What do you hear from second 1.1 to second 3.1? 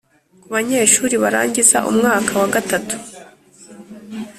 barangiza umwaka wa gatatu